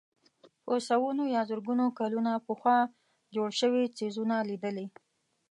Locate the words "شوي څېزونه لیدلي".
3.59-4.87